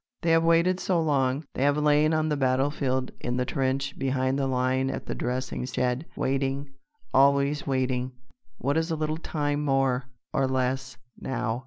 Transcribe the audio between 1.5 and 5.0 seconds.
They have lain on the battlefield, in the trench, behind the line